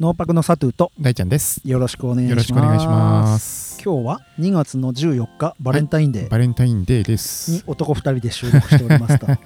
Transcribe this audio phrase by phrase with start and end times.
[0.00, 1.60] ノーパクのサトゥーと大ちゃんです。
[1.64, 2.30] よろしくお願いします。
[2.30, 3.80] よろしくお願いします。
[3.84, 7.62] 今日は2月の14日バレンタインデーバレンタインデーでにす。
[7.66, 9.36] 男2人で収録しておりますと 今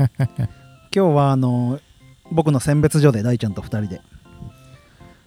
[0.90, 1.80] 日はあの
[2.30, 4.00] 僕の選別所で大ちゃんと2人で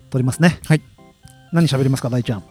[0.10, 0.81] 撮りますねはい
[1.51, 2.44] 何喋りますか大ちゃん？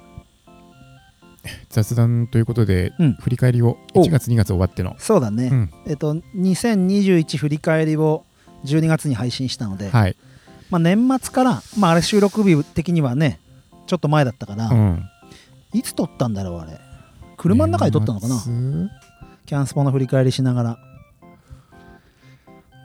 [1.70, 4.94] 雑談ということで、うん振り返りをお1月2月終わっての。
[4.98, 8.24] そうだね、うんえっと2021振り返りを
[8.64, 10.16] 12月に配信したので、はい。
[10.70, 13.40] まあ、年末から、まあ、あれ収録日的にはね
[13.86, 15.04] ちょっと前だったから、うん。
[15.72, 16.78] いつ撮ったんだろうあれ
[17.36, 18.34] 車の中で撮ったのかな？
[18.36, 18.90] 年
[19.46, 20.78] キャンスポの振り返りしながら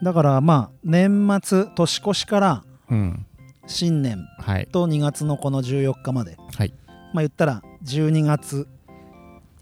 [0.02, 2.64] だからまあ年末年越しから。
[3.66, 4.66] 新年はい。
[4.70, 6.74] と2月のこの14日まではい。
[7.14, 8.68] まあ言ったら12月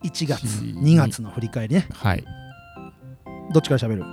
[0.03, 2.25] 1月1 2月の振り返りねはい。
[3.53, 4.05] どっちから喋る？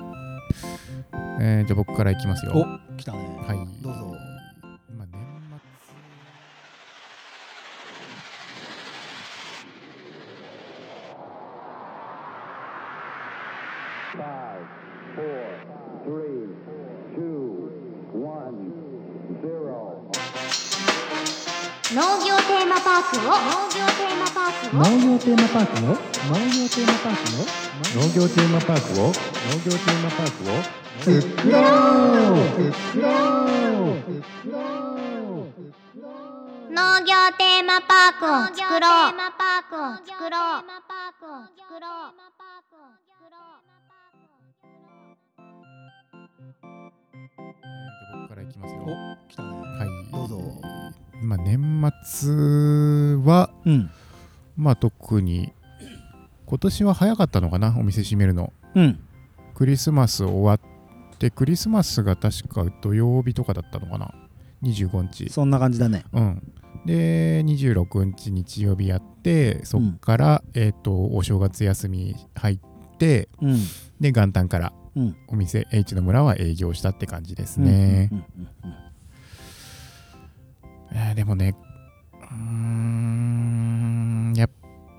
[1.41, 2.51] えー、じゃあ僕からいきますよ。
[2.53, 3.83] お来たねはい。
[3.83, 4.08] どうぞ。
[14.09, 14.17] 農
[22.25, 29.13] 業テーマパークを農業テーマパークを農業テーマパークを農業テーマパークを農業テーマパークを、農
[29.65, 30.57] 業テーマパークを、
[30.99, 31.11] 作
[31.49, 32.41] ろう。
[32.71, 33.97] 作ろう。
[36.71, 39.11] 農業テーマパークを作ろう。
[39.11, 40.88] テーマパークを作ろう。
[48.91, 50.11] お来たねはい。
[50.11, 50.41] どうぞ。
[51.21, 52.29] まあ、年末
[53.25, 53.89] は、うん
[54.55, 55.53] まあ、特に、
[56.45, 58.53] 今年は早かったのかな、お店閉めるの。
[58.75, 58.99] うん
[59.53, 60.59] クリスマス終わっ
[61.17, 64.13] て、クリスマスが確か土曜日とかだったのかな。
[64.63, 65.29] 25日。
[65.29, 66.53] そんな感じだねうん。
[66.85, 72.59] で、26日日曜日やって、そっから、えっ、と、お正月休み入っ
[72.97, 73.57] て、うん
[73.99, 74.78] で、元旦からうん
[75.27, 78.09] お店 H の村は営業したって感じですね。
[81.15, 81.55] でもね、
[82.13, 84.49] うーん、やっ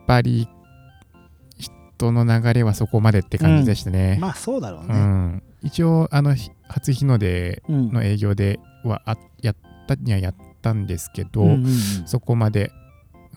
[0.06, 0.48] ぱり、
[1.58, 4.18] 人の流れはそこまでって感じでしたね。
[4.20, 7.90] まあそうだろううねん、一応、あの、ひ初日の出うん。
[7.92, 9.56] の営業ではあやっ
[9.86, 11.72] たにはやったんですけど、うんうんうん。
[12.06, 12.70] そこまで、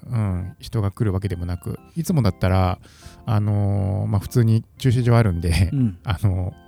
[0.10, 2.80] うん、人が来るわけでもなく、いつもだったら、
[3.26, 5.98] あのーまあ、普通に駐車場あるんで、うん。
[6.04, 6.64] あのー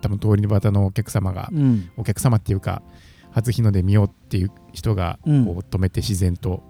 [0.00, 1.90] 多分通り端のお客様が、うん。
[1.96, 2.82] お客様っていうか、
[3.30, 6.62] 初日の出見ようっていう人がこう止めて自然と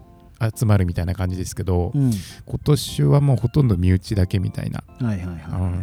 [0.56, 2.12] 集まるみたいな感じですけど、うん。
[2.46, 4.84] 今年はもうほとんど身内だけみたいな、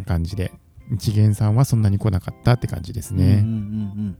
[0.05, 0.53] 感じで、
[0.93, 3.25] 一元さんはそんなに来なかったって感じですね。
[3.25, 3.47] うんうんうんう
[4.11, 4.17] ん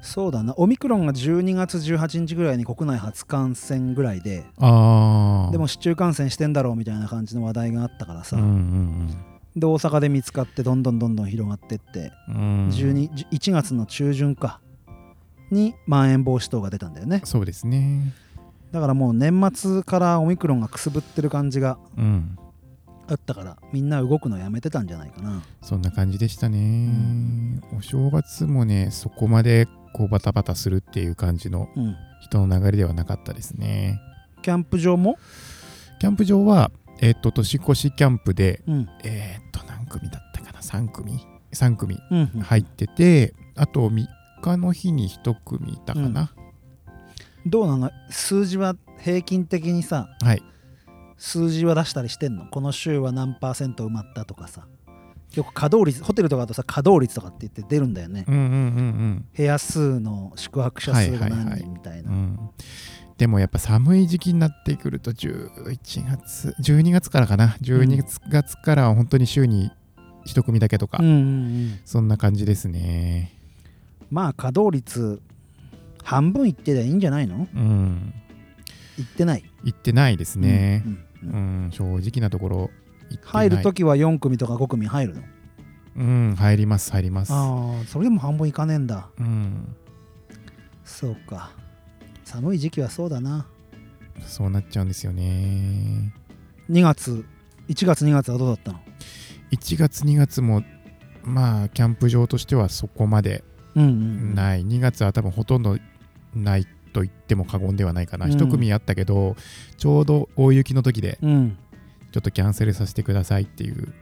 [0.00, 5.52] そうだなオミクロンが12月18日ぐらいに国内初感染ぐらいでああ。
[5.52, 9.24] でも市中感染してんだろうみたいな感じの話題があったからさ、うんうん
[9.56, 12.34] で大阪で見つかってどんどんどんどん広がってって、うん。
[12.34, 14.60] うん12 1月の中旬か
[15.50, 18.12] にまん延防止等が出たんだよねそうですね。
[18.70, 22.38] だからもう年末からオミクロンがくすぶってる感じがうん。
[23.10, 26.90] あったからみんな動くのやめてたんじゃないかなそんな感じでしたね。
[27.76, 34.00] お正月もね、そこまでこうバタバタするっていう感じのうん人の流れではなかったですね。
[34.42, 35.18] キャンプ場も？
[36.00, 41.20] キャンプ場は、えっ、と、年越しキャンプで、うんえっ、と、何組だったかな ?3 組
[41.52, 44.06] ?3 組うん入ってて、あと3
[44.42, 46.32] 日の日に1組いたかな。
[47.46, 47.90] どうなの？
[48.10, 50.42] 数字は平均的にさはい。
[51.16, 52.46] 数字は出したりしてんの？
[52.46, 54.66] この週は何パーセント埋まったとかさ
[55.34, 62.02] よく稼働率ホテルとかだとさ稼働率とかって言って出るんだよね、うんうんうん部屋数の宿泊者数がはいはいはい何人みたい。
[62.02, 62.16] な、うん。
[62.16, 62.38] うん、
[63.18, 65.48] でもやっぱ寒い時期になってくると11
[66.06, 67.56] 月12月からかな。
[67.60, 69.70] 12月からは本当に週に
[70.26, 71.78] 1組だけとか、うんうんうん。
[71.84, 73.34] そんな感じですね。
[74.10, 75.20] まあ稼働率
[76.02, 77.46] 半分いってりゃいいんじゃないの？
[77.54, 78.14] うん。
[78.98, 79.44] いってない。
[79.62, 80.82] 行ってないですね。
[80.86, 81.66] うんうんううん。
[81.66, 82.70] ん、正直なところ
[83.22, 85.22] 入るときは4組とか5組入るの？
[85.96, 87.32] うん入ります入ります。
[87.32, 89.08] ああそれでも半分いかねえんだ。
[89.18, 89.74] うん。
[90.84, 91.50] そうか。
[92.24, 93.46] 寒い時期はそうだな。
[94.26, 96.12] そうなっちゃうんですよね。
[96.70, 97.24] 2月。
[97.68, 98.80] 1月2月はどうだったの
[99.50, 100.62] ？1月2月も
[101.24, 103.42] まあキャンプ場としてはそこまで
[103.74, 105.78] うんうんない、2月は多分ほとんど
[106.34, 108.32] ないと言っても過言ではないかな、うん。
[108.32, 109.36] 一組あったけど
[109.76, 111.58] ちょうど大雪の時でうん
[112.10, 113.92] ちょっとキャンセルさせてくださいっていう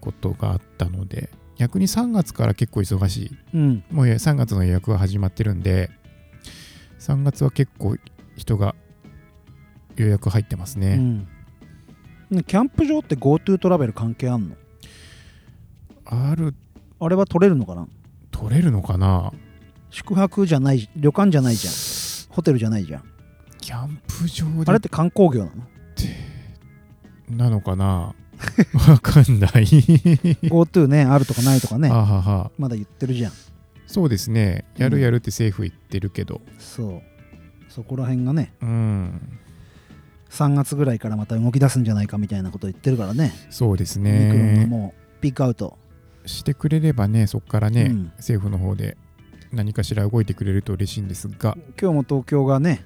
[0.00, 3.36] ことがあったので逆に3月から結構忙しい。
[3.54, 3.84] うん。
[3.90, 5.90] もう3月の予約が始まってるんで
[7.00, 7.96] 3月は結構
[8.36, 8.74] 人が
[9.96, 11.28] 予約入ってますね、うん。
[12.30, 14.56] ねキャンプ場って GoTo トラベル関係あんの？
[16.06, 16.54] ある。
[17.00, 17.86] あれは取れるのかな？
[18.30, 19.32] 取れるのかな？
[19.90, 21.74] 宿泊じゃない旅館じゃないじゃん。
[22.34, 23.04] ホテルじゃないじゃん。
[23.60, 24.70] キャンプ場で。
[24.70, 25.62] あれって観光業なの？
[27.28, 28.14] なのかな？
[28.88, 29.64] わかんない。
[30.50, 31.88] GoTo ねあるとかないとかね。
[31.88, 32.50] ははは。
[32.58, 33.32] まだ言ってるじゃん。
[33.86, 34.64] そうですね。
[34.76, 36.40] やるやるって政府言ってるけど。
[36.58, 37.02] そう。
[37.68, 38.52] そこら辺がね。
[38.60, 39.20] うん。
[40.30, 43.32] 3月ぐらいからまた動き出すんじゃないかみたいなこと言ってるからね。
[43.50, 45.78] そうですオミクロンがねもうピークアウト、
[46.26, 48.96] してくれればねそこからね、うん政府の方で
[49.52, 51.56] 何かしら動いてくれると嬉しいんですが。
[51.80, 52.84] 今日も東京がね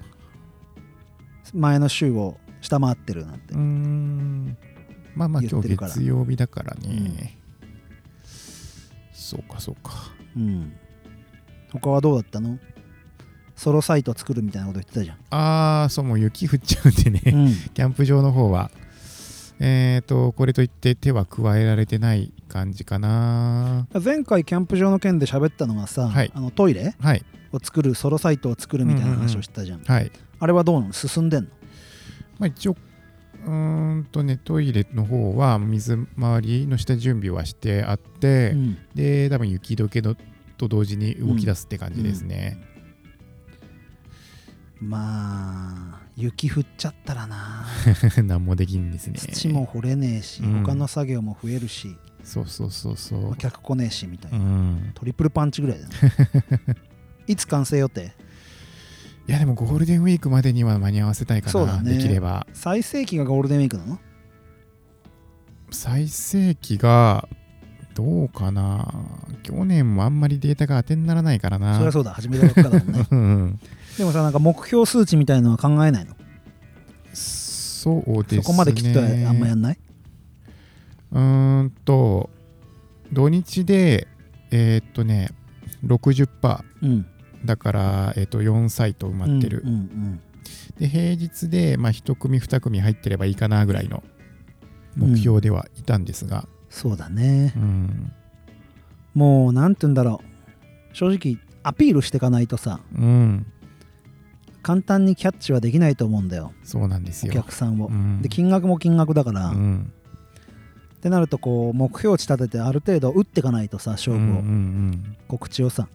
[1.53, 4.57] 前の週を下回ってるなんて、うーん。
[5.15, 7.17] まあまあ今日月曜日だからね、うん。
[9.11, 9.91] そうかそうか。
[10.35, 10.73] うん。
[11.71, 12.57] 他はどうだったの？
[13.55, 17.53] ソロサイト作るみたいなこと言ってたじゃん、ああそうもう雪降っちゃうんでね、うん。
[17.73, 18.71] キャンプ場の方は。
[19.59, 23.87] えっ、とこれといって手は加えられてない感じかな。
[24.01, 26.31] 前回キャンプ場の件で喋ったのがさ、はい。
[26.33, 27.25] あのトイレはい。
[27.51, 30.11] を作るソロサイトを作るみたいな話をしてたじゃん,、はい。
[30.39, 30.93] あれはどうなの？
[30.93, 31.49] 進んでんの？
[32.39, 32.77] まあ一応
[33.45, 38.77] うーんとねトイレの方は水回りの下準備はしてあって、うん。
[38.95, 40.15] で多分雪解けの
[40.57, 42.57] と同時に動き出すって感じですね、
[44.81, 47.65] まあ雪降っちゃったらな。
[48.23, 49.17] 何もできんですね。
[49.17, 50.63] 土も掘れねえし、うん。
[50.65, 53.21] 他の作業も増えるし、そうそうそうそう。
[53.21, 54.91] まあ客来ねえしみたいな、うん。
[54.93, 55.93] トリプルパンチぐらいだね。
[57.27, 58.13] いつ完成予定？
[59.29, 61.97] いやでもゴールデンウィークまでには間に合わせたいかな、そうだね。
[61.97, 62.47] できれば。
[62.51, 63.99] 最盛期がゴールデンウィークなの？
[65.69, 67.29] 最盛期が
[67.93, 68.91] どうかな。
[69.43, 71.75] 去年もあんまりデータが当てにならないからな。
[71.75, 72.11] そりゃそうだ。
[72.11, 73.05] 始めたばっかだもんね。
[73.11, 73.59] うん
[73.99, 76.15] でもさなんか目標数値みたいのは考えないの？
[77.13, 78.41] そうですね。
[78.41, 79.79] そこまできっとあんまやんない？
[81.11, 82.31] うーんと
[83.13, 84.07] 土日で
[84.49, 85.29] えーっとね
[85.85, 87.05] 60%うん
[87.45, 90.21] だから、えーっと4サイト埋まってる、うんうん
[90.79, 94.01] で平日で、まあ、1組2組入ってればいいかなぐらいの
[94.95, 97.53] 目標ではいたんですが、そうだね。
[97.55, 98.11] うん。
[99.13, 100.95] もうなんて言うんだろう。
[100.95, 102.79] 正直アピールしていかないとさ。
[102.97, 103.45] うん。
[104.61, 106.53] 簡単にキャッチはできないと思うんだよ。
[106.63, 107.33] そうなんですおよ。
[107.33, 108.21] 客さんを、うん。
[108.21, 109.91] で金額も金額だから、っうん。
[111.01, 115.17] てなるとこう目標値立ててある程度打っていかないとさ勝負を、うんうんうん。
[115.27, 115.87] 告知をさ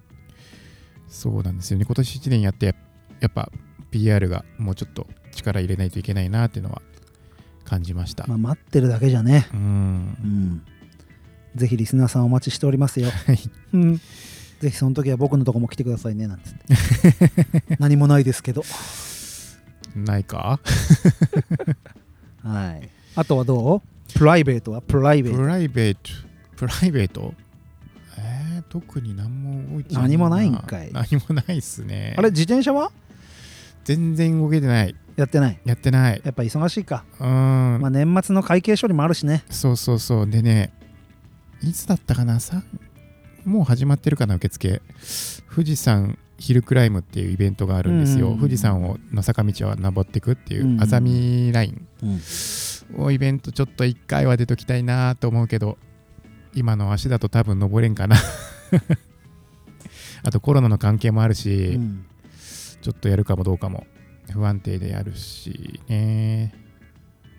[1.14, 1.84] そうなんですよね。
[1.84, 2.74] 今年1年やって
[3.20, 3.50] やっぱ
[3.92, 6.82] PR がもうちょっと力入れないといけないなっていうのは
[7.64, 9.46] 感じました、まあ、待ってるだけじゃね。
[9.54, 9.60] うん。
[9.60, 9.62] う
[10.26, 10.62] ん。
[11.54, 13.10] ぜひリスナーさんお待ちしておりますよ。
[13.26, 13.38] はい。
[13.74, 13.96] うん。
[14.60, 17.76] ぜひその時は僕のとこも来てくださいねなんつって。
[17.78, 18.64] 何もないですけど。
[19.94, 20.58] ないか？
[22.42, 22.88] はい。
[23.14, 23.82] あとはどう？
[24.18, 24.80] プライベートは？
[24.82, 25.38] プライベート。
[25.38, 26.00] プライベート。
[26.56, 27.32] プライベート？
[27.36, 27.44] えー、
[28.74, 30.90] 特に何も動いて何もないんかい。
[30.92, 32.16] 何もないっすね。
[32.18, 32.90] あれ自転車は？
[33.84, 34.96] 全然動けてない。
[35.14, 35.60] やってない。
[35.64, 36.20] やってない。
[36.24, 39.44] やっぱ忙しいか、うん、まあ、年末の会計処理もあるしね。
[39.48, 40.28] そうそうそう。
[40.28, 40.72] でね
[41.62, 42.40] いつだったかな？
[42.40, 42.64] さ
[43.44, 44.82] もう始まってるかな受付。
[45.54, 48.38] 富士山ヒルクライムっていうイベントがあるんですよ、うん。
[48.38, 50.80] 富士山をの坂道を登っていくっていうん。
[50.80, 53.04] うあざみラインうん。
[53.04, 55.78] をイベントちょっと1回は出ときたいなと思うけど
[56.56, 58.16] 今の足だと多分登れんかな
[60.22, 62.06] あとコロナの関係もあるし、うん。
[62.82, 63.86] ちょっとやるかもどうかも。
[64.30, 66.54] 不安定でやるしね。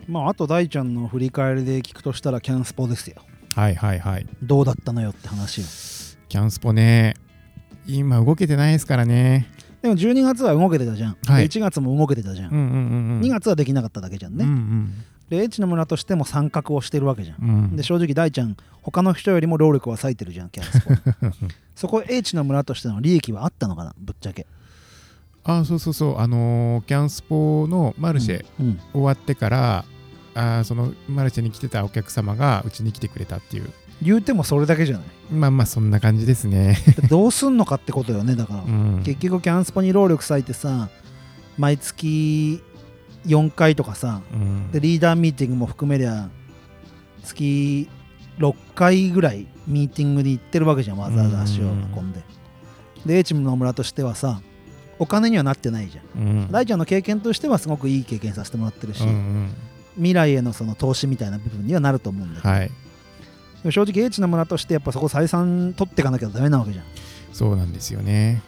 [0.08, 3.22] まああと大ちゃんの振り返りで聞くとしたらキャンスポですよ。
[3.56, 4.27] はいはいはい。
[4.44, 5.63] どうだったのよって話を
[6.30, 7.15] キャンスポね。
[7.88, 9.48] 今動けてないですからね。
[9.82, 11.48] でも12月は動けてたじゃん、はい。
[11.48, 12.77] で1月も動けてたじゃん、うんうんうんう
[13.20, 13.22] ん。
[13.22, 14.94] 2月はできなかっただけじゃんね、うんうん
[15.29, 17.75] で H の村としても参画をしてるわけじゃん、うん。
[17.75, 24.46] で正直大ちゃん他の人よりも労力は割いてるじゃんキャンスポ そこ H の村としての利益はあったのかなぶっちゃけ。
[25.44, 26.20] あそうそうそう。
[26.20, 29.86] あのーキャンスポのマルシェうん終わってから、
[30.34, 33.70] あーそのマルシェに来てたお客様がうちに来てくれたっていう。
[34.01, 35.05] 言うてもそれだけじゃない。
[35.32, 40.89] まあまあそんな感じですね、でどうすんのかってことよねだから、うん、結局キャンスポに労力割いてさ
[41.58, 42.62] 毎月
[43.25, 44.72] 4回とかさうん。
[44.72, 46.29] でリーダーミーティングも含めりゃ
[47.24, 47.89] 月
[48.39, 52.22] 6回ぐらいミーティングに行ってるわけじゃんわざわざ足を運んで。
[53.05, 54.41] で H の村としてはさ
[54.98, 56.22] お金にはなってないじゃん。
[56.22, 56.51] うん。
[56.51, 59.53] 大ちゃんの経験としてはすごくいい経験させてもらってるし、うんうん。
[59.96, 62.72] 未来へのその投資みたいな部分にはなると思うんだけど、はい。
[63.72, 66.86] 正直 H の村としてやっぱそこ採算取っていかなきゃダメなわけじゃん。
[67.34, 68.41] そうなんですよね。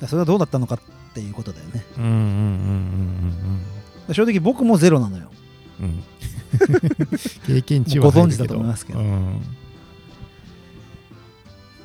[0.00, 0.78] らそれはどうだったのか
[1.18, 1.84] っていうことだよね。
[1.98, 3.62] うんうんうんうん
[4.06, 5.30] で正直僕もゼロなのよ。
[5.80, 5.86] うん。
[5.86, 6.02] う ん
[7.46, 9.00] 経験値はご存知だと思いますけど。
[9.00, 9.40] うん。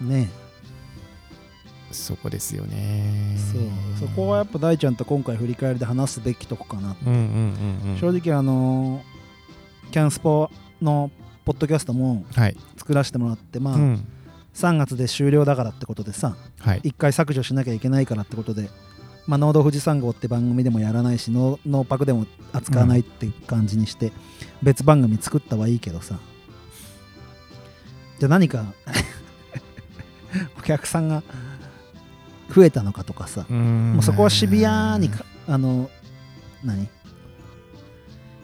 [0.01, 0.29] ね。
[1.91, 3.35] そこですよね。
[3.51, 4.07] そう。
[4.07, 6.95] そこはやっぱ大ちゃんと今回振り返りで話すべきとこかな、
[7.99, 10.49] 正直あのーキャンスポ
[10.81, 11.11] の
[11.45, 12.57] ポッドキャストもはい。
[12.77, 14.07] 作らせてもらってまあ、うん。
[14.55, 16.81] 3月で終了だからってことでさはい。
[16.81, 18.69] 1回削除しなきゃいけないからってことで
[19.27, 24.11] 「まあ、農道富士山号」って番組でもやらないしノーノーパクでも扱わないって感じにして、
[24.61, 26.19] 別番組作ったはいいけどさ。
[28.19, 28.65] じゃあ何か
[30.57, 31.23] お客さんが
[32.53, 33.93] 増えたのかとかさ、うん。
[33.93, 35.89] もうそこはシビアにかあの
[36.63, 36.87] 何？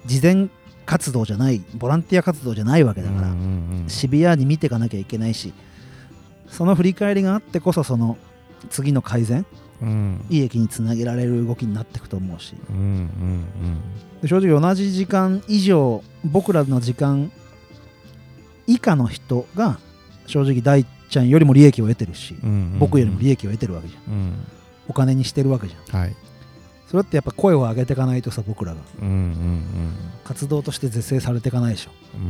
[0.06, 0.50] 事前
[0.86, 3.28] 活動じゃないボランティア活動じゃないわけだから、
[3.88, 5.54] シビアに見ていかなきゃいけないし
[6.48, 8.18] その振り返りがあってこそその
[8.70, 9.46] 次の改善
[9.82, 10.26] うん。
[10.30, 12.56] いい駅につなげられる動きになっていくと思うし。
[12.70, 13.46] うんうん
[14.22, 17.32] で正直同じ時間以上僕らの時間
[18.68, 19.80] 以下の人が
[20.28, 24.14] 正直大ちゃんよりも利益を得てるし、うんうん僕よりも利益を得てるわけじゃん。
[24.14, 24.34] うん。
[24.88, 26.00] お金にしてるわけじゃん。
[26.02, 26.16] はい。
[26.88, 28.82] それってやっぱ声を上げていかないとさ僕らが。
[29.02, 29.94] うんうん
[30.24, 32.22] 活動として是正されていかないでしょ、うん。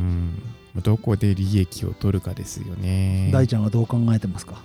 [0.76, 3.30] うんどこで利益を取るかですよね。
[3.32, 4.62] 大ちゃんはどう考えてますか？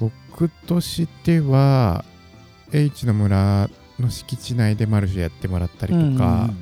[0.00, 2.04] 僕としては
[2.72, 6.52] H の村の敷地内でマルシェやってもらったりとか、うんうんうんうん。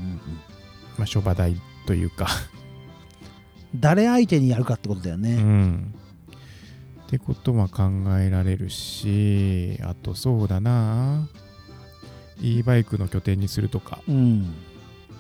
[0.99, 2.27] まあ、諸場代というか、
[3.75, 5.95] 誰相手にやるかってことだようね、ん、
[7.07, 7.85] ってことは考
[8.19, 11.29] えられるしあとそうだな。
[12.41, 14.55] e バイクの拠点にするとか、うん。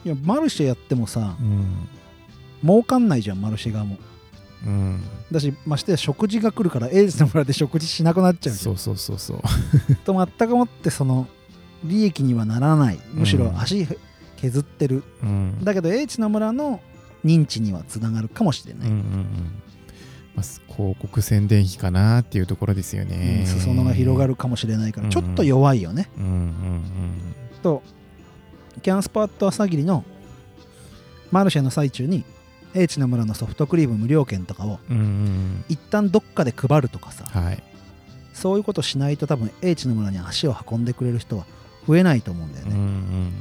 [0.04, 1.88] いやマルシェやってもさうん。
[2.62, 3.96] 儲かんないじゃんマルシェ側も
[4.66, 9.40] うん、だしましてや食事が来るからエイジの村で食事しなくなっちゃうそうそうそうそう。
[10.04, 11.26] と全くもってその
[11.84, 13.00] 利益にはならない。
[13.12, 13.60] むしろうん。
[13.60, 13.86] 足
[14.36, 15.58] 削ってる、うん。
[15.62, 16.80] だけど H の村の
[17.24, 19.26] 認知にはつながるかもしれない、うんうんうん。
[20.34, 25.10] まあ、広告宣伝費かなっていうところですようねん裾野が広がるかもしれないからうん。
[25.10, 26.52] ちょっと弱いよね、うんうん
[27.62, 27.82] と
[28.82, 30.04] キャンスパッド朝霧の
[31.30, 32.24] マルシェの最中に
[32.74, 35.64] H の村のソフトクリーム無料券とかをうんうんうん。
[35.68, 37.62] 一旦どっかで配るとかさはい。
[38.32, 41.44] そういうことしないと多分 H の村に足を運んでくれる人は
[41.86, 43.32] 増えないと思うんだよね、うんうん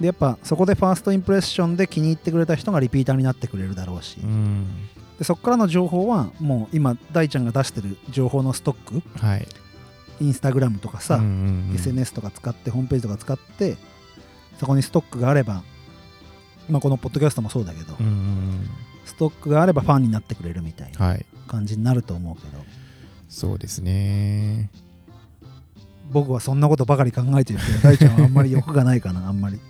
[0.00, 4.30] でやっぱそこでファーストインプレッションで気に入ってくれた人がリピーターになってくれるだろうし、うん。
[4.30, 9.02] うんでそこからの情報はもう今大ちゃんが出してる情報のストック。
[9.18, 9.46] はい。
[10.18, 11.74] インスタグラムとかさ、うんうんうん。
[11.74, 13.76] SNS とか使ってホームページとか使って
[14.58, 15.62] そこにストックがあれば
[16.70, 18.70] まあこのポッドキャストもそうだけど、うんうん
[19.04, 21.16] ストックがあればファンになってくれるみたいな
[21.48, 22.64] 感じになると思うけど。
[23.28, 24.70] そうですね。
[26.10, 29.60] 僕はそんなことばかり考えてるけど大ちゃんはあんまり欲がないかな あんまり。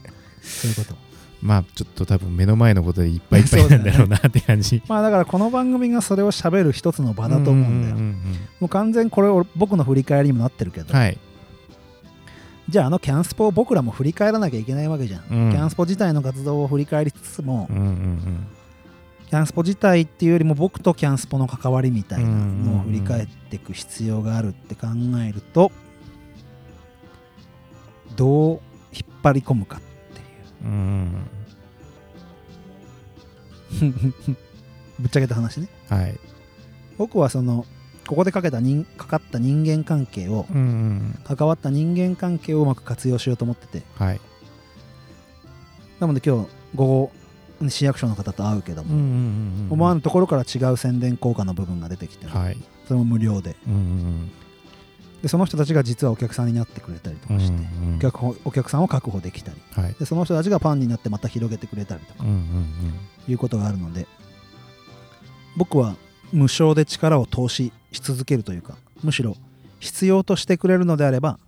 [0.43, 0.95] そういうこと。
[1.43, 4.83] まあちょっと多分目の前のことでいっぱいいっぱいなんだろうなって感じ。
[4.87, 7.97] まあだからこの番組がそれを喋る一つの場だと思うんだよ、
[8.61, 11.19] もう完全にこれ俺僕の振り返りにもなってるけど、はい
[12.71, 15.53] じゃああのキャンスポを僕らも振り返らなきゃいけないわけじゃん、うん。
[15.53, 18.47] キャンスポ自体の活動を振り返りつつも、うんうん
[19.29, 24.89] キャンスポ自体っていうよりも僕とキャンスポの関わりみたいなのを振り返っていく必要があるって考
[25.25, 25.71] えると
[28.17, 28.61] どう
[28.93, 29.87] 引っ張り込むかって
[30.65, 30.67] う。
[30.67, 30.71] ん
[33.81, 33.95] うんいう
[34.99, 35.69] ぶっちゃけた話ね。
[35.89, 36.19] はい。
[36.99, 37.65] 僕はその
[38.11, 41.19] ここでかけた人かかった人間関係をうんうん。
[41.23, 43.85] 関わった人間関係をうまく活用しようと思ってて。
[43.95, 44.21] はい。
[46.01, 47.13] なので今日午後
[47.69, 52.57] 市役所の方と会うけども、うんうんうん思わぬところから違う宣伝効果の部分が出てきて、はい。
[52.89, 53.55] それも無料で。
[53.69, 54.31] うんうん
[55.23, 59.59] でその人たちが実はお客さんになってくれたりとうんかして、うんお客お客さんを確保できたり。
[59.71, 59.95] はい。
[59.95, 62.95] でその人たちがファンになってまた広げてくれたりとかうんうん。
[63.29, 64.09] いうことがあるので
[65.57, 65.95] 僕は
[66.33, 69.37] 無償で力を投資し続けるというかむしろ
[69.79, 71.39] 必要としてくれるのであれば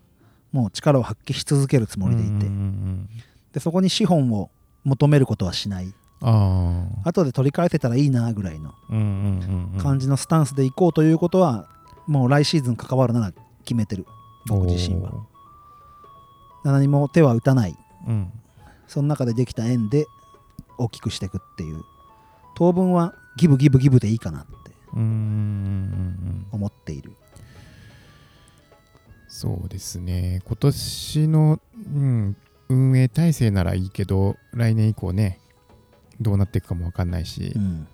[0.52, 2.46] もう力を発揮し続けるつうんもりでいて、
[3.54, 4.50] でそこに資本を
[4.84, 5.92] 求めることはしない。
[6.20, 8.75] ああ後で取り返せたらいいなぐらいの
[9.78, 11.68] 感じのスタンスでいこうということは、
[12.06, 13.32] もう来シーズン関わるなら
[13.64, 14.06] 決めてる。
[14.46, 15.11] 僕自身は。
[16.64, 17.76] 何も手は打たない。
[18.06, 18.30] うん。
[18.87, 20.06] その中でできた縁で
[20.78, 21.82] 大きくしていくっていう。
[22.54, 24.44] 当分はギブギブギブでいいかな
[24.94, 27.12] 思っている。
[29.28, 30.42] そうですね。
[30.44, 31.61] 今年の、
[31.94, 32.37] うん、
[32.68, 35.38] 運営体制ならいいけど来年以降ね
[36.20, 37.52] どうなっていくかも分かんないし。
[37.56, 37.87] うん。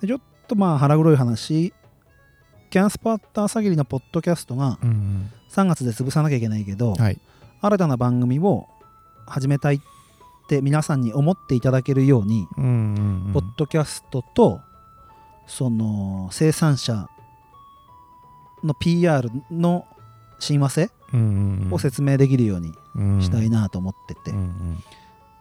[0.00, 1.72] でちょっとまあ腹黒い話。
[2.70, 5.30] キャンスパッター朝霧のポッドキャストがうんうん。
[5.50, 7.18] 3月で潰さなきゃいけないけど、はい。
[7.62, 8.68] 新たな番組を
[9.26, 9.80] 始めたいっ
[10.48, 13.32] て皆さんに思っていただけるように、うんうんうん。
[13.32, 14.60] ポッドキャストと
[15.48, 17.08] その生産者
[18.62, 19.86] の PR の
[20.38, 20.90] 親和性
[21.72, 24.32] を説明できるようにうんしたいなと思ってて、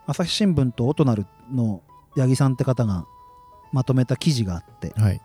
[0.08, 1.84] 朝日新聞とオトナルの
[2.16, 3.06] 八木さんって方が
[3.72, 5.22] まとめた記事があってはい。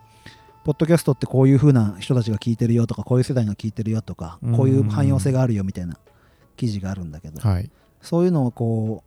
[0.63, 4.55] ポッドキャストってこういう風な人たちが聞いてるよとかこういう世代が聞いてるよとかうん。
[4.55, 5.97] こういう汎用性があるよみたいな
[6.55, 7.69] 記事があるんだけどはい。
[8.01, 9.03] そういうのをこ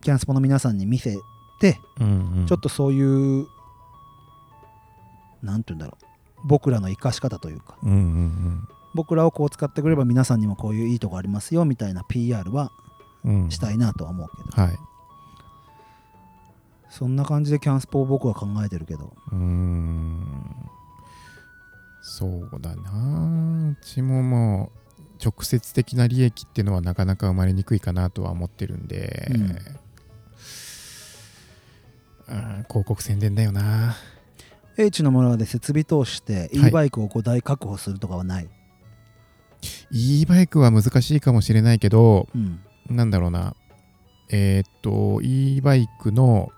[0.00, 1.16] うキャンスポの皆さんに見せ
[1.60, 2.46] てうんうん。
[2.46, 3.46] ちょっとそういう
[5.42, 6.04] なんて言うんだろう。
[6.44, 7.76] 僕らの生かし方というか。
[7.82, 12.70] うんうん僕らをこう使ってくれば皆さんにもこういういいとこありますよみたいな PR は
[13.24, 13.50] うんうん。
[13.50, 14.62] したいなとは思うけど。
[14.62, 14.78] はい。
[16.90, 19.14] そんな感じでキャンスポを僕は考えてるけど。
[19.30, 20.68] うーん。
[22.02, 23.70] そうだな。
[23.70, 29.42] うちももう直接的な利益っていうのはなかなか生まれにくいかなとは思ってるんで、うん。
[29.42, 29.44] う
[32.38, 32.64] ん。
[32.68, 33.94] 広告宣伝だよな
[34.76, 36.68] H の村で設備投資してはい。
[36.68, 38.48] e バイクを5台確保するとかはない、
[39.90, 42.60] e バイクは難しいかもしれないけどうん。
[42.90, 43.54] なんだろうな。
[44.30, 46.50] えーっと e バイクの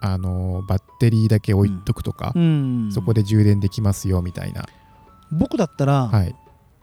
[0.00, 2.90] あのバッテリーだけ置いとくとか、うん。
[2.92, 4.66] そこで充電できますよみたいな、
[5.30, 6.34] 僕だったらはい。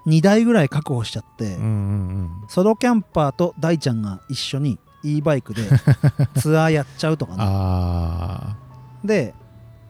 [0.08, 5.62] 2台ぐらい確保しちゃって、うんうんソロキャンパーと大ちゃんが一緒に e バイクで
[6.39, 7.38] ツアーやっちゃうとかね。
[7.41, 8.58] あ
[9.03, 9.36] で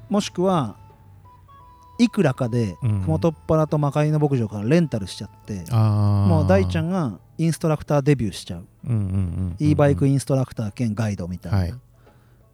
[0.10, 0.76] もしくは
[2.00, 3.02] いくらかでうん。
[3.02, 8.66] ふもとっぱらと魔界の牧場からレンタルしちゃってもう大ちゃんがインストラクターデビューしちゃう。
[8.86, 11.70] うんうんうんうん、e バイクインストラクター兼ガイドみたはい。
[11.70, 11.80] いな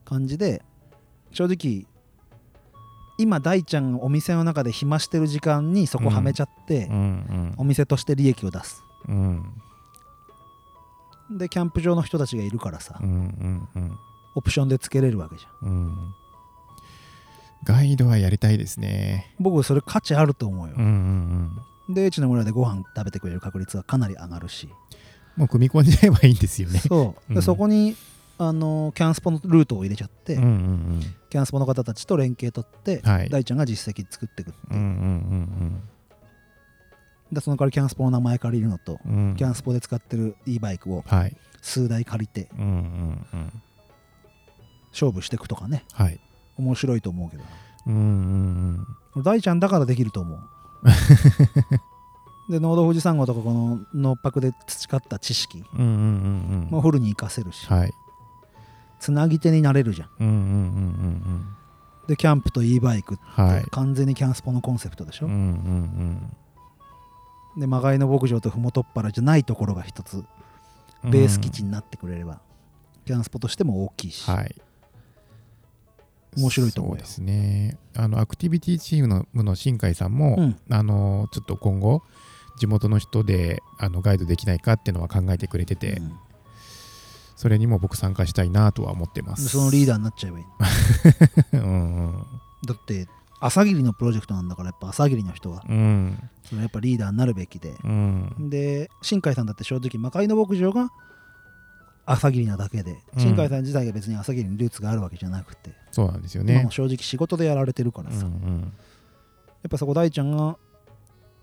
[0.04, 0.64] 感じで
[1.32, 1.86] 正直
[3.18, 7.54] 今大ちゃんがお店の中で暇してる時間にそこはめちゃってうんうん。
[7.58, 8.84] お店として利益を出す。
[9.08, 9.44] うん。
[11.38, 13.98] でキャンプ場の人たちがいるからさうんうんうん。
[14.36, 15.70] オプションでつけれるわけじゃん。
[15.70, 16.16] うん
[17.66, 19.34] ガイドはやりたいですね。
[19.40, 20.76] 僕それ価値あると思うよ。
[20.78, 21.52] うんうん
[21.88, 21.94] うん。
[21.96, 24.70] で H の村でご飯食べてくれる確率はかなり上がるし。
[25.36, 26.80] もう組み込んじゃえばいいんですよね。
[26.80, 27.30] そう。
[27.30, 27.42] で、うん。
[27.42, 27.96] そこに
[28.38, 33.30] あのキャンスポのルートを入れちゃって、うんうんキャンスポの方たちと連携取って、はい。
[33.30, 34.74] 大ちゃんが実績作っていくってう。
[34.74, 34.86] んうんう
[35.66, 35.82] ん
[37.32, 39.30] でその代わりキャンスポの名前借りるのと、うん。
[39.30, 41.36] うんキャンスポで使ってる e バイクをはい。
[41.62, 43.62] 数台借りてうんうんうん。
[44.92, 45.84] 勝負していくとかね。
[45.92, 46.20] はい
[46.58, 47.50] 面白いと思うけどな。
[47.88, 50.40] うんうん俺大ちゃんだからできると思う。
[52.52, 55.64] で農道富士山号とかこのノッパクで培った知識。
[55.74, 56.68] うんうんうんうん。
[56.70, 57.94] もフルに活かせるし、はい。
[59.00, 60.10] つなぎ手になれるじゃん。
[60.20, 61.48] うんうんうんうん
[62.08, 63.64] でキャンプと e バイクってはい。
[63.72, 66.32] 完全にキャンスポのコンセプトでしょ、うんうん
[67.58, 70.24] で魔界の牧場とふもとっぱらじゃないところが一つ
[71.04, 71.12] うん。
[71.12, 72.42] ベース基地になってくれれば、
[73.06, 74.56] キャンスポとしても大きいし、はい
[76.38, 77.00] 面白いと思うよ。
[77.00, 77.78] そうですね。
[77.96, 80.56] あのアクティビティチームのの新海さんも、うん。
[80.70, 82.04] あのちょっと今後
[82.58, 86.14] 地元の人であのガイドできないかっていうのは考えてくれてて、うん。
[87.36, 89.50] それにも僕参加したいなとは思ってまです。
[89.50, 90.46] そのリーダーになっちゃえばいい
[91.54, 92.26] うん
[92.66, 93.08] だって
[93.42, 95.78] 朝霧のプロジェクトなんだからやっぱ朝霧の人がうん。
[95.78, 98.50] うんそのやっぱリーダーになるべきで、うん。
[98.52, 100.92] で新海さんだって正直魔界の牧場が
[102.06, 103.22] 朝霧なだけで、うん。
[103.22, 106.68] 新海さん自体が別に朝霧にルーツがあるわけじゃなくて、そうなんですよね。
[106.70, 108.74] 正直仕事でやられてるからうんうさ、やん
[109.68, 110.58] っぱそこ大ちゃんが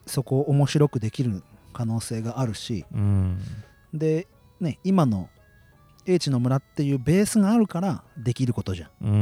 [0.06, 3.40] そこを面白くできる可能性があるしうん。
[3.92, 4.28] で
[4.60, 5.28] ね今の
[6.06, 9.18] 英知の村っていうベースがあるからできることじゃん、うんうんう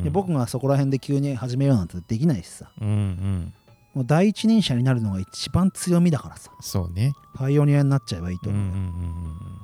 [0.00, 0.04] ん。
[0.04, 2.70] で僕がそこら辺で急に始めようなんてできないしさ。
[2.80, 3.54] うんうん。
[3.94, 6.52] もう第一人者になるのが一番強みだからさ。
[6.60, 7.12] そうね。
[7.34, 9.59] パイオニアになっちゃえばいいと思う、うんうんうん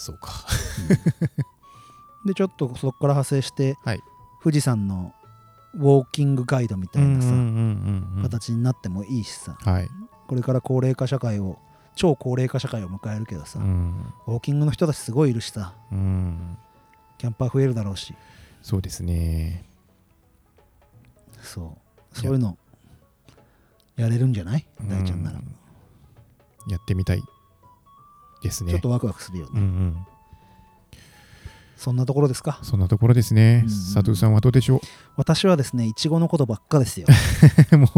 [0.00, 0.30] うんそうか
[2.24, 4.00] でちょっとそこから派生して、はい。
[4.42, 5.14] 富士山の
[5.74, 8.22] ウォーキングガイドみたいなさ、うんうんうんうん。
[8.22, 9.56] 形になってもいいしさ。
[9.60, 9.88] はい。
[10.26, 11.58] これから高齢化社会を
[11.94, 14.12] 超高齢化社会を迎えるけどさ、うん。
[14.26, 16.56] ウォーキングの人たちすごいいるしさうん。
[17.18, 18.14] キャンパー増えるだろうし。
[18.62, 19.64] そうですね。
[21.42, 21.78] そ
[22.14, 22.18] う。
[22.18, 22.56] そういうの
[23.96, 24.66] やれるんじゃない？
[24.82, 26.72] 大ちゃんなら、うん。
[26.72, 27.22] やってみたい
[28.42, 28.72] ですね。
[28.72, 30.06] ちょっとワクワクするよね、うんうん。
[31.76, 32.58] そんなところですか？
[32.62, 33.62] そんなところですね。
[33.64, 33.70] うん。
[33.70, 34.80] 佐藤さんはどうでしょ
[35.16, 37.06] 私はですねいちごのことばっかですよ。
[37.72, 37.90] う もう